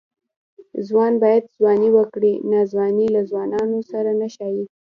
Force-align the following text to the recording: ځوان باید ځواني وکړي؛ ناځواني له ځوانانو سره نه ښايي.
ځوان 0.87 1.13
باید 1.23 1.43
ځواني 1.55 1.89
وکړي؛ 1.97 2.33
ناځواني 2.51 3.07
له 3.15 3.21
ځوانانو 3.29 3.79
سره 3.91 4.09
نه 4.19 4.27
ښايي. 4.33 4.65